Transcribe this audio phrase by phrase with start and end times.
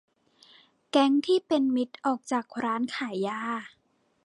[0.89, 3.41] แก๊งที่เป็นมิตรออกจากร้านขายยา